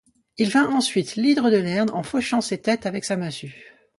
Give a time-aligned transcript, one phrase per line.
[0.39, 3.71] Il vainc ensuite l'hydre de Lerne en fauchant ses têtes avec sa massue.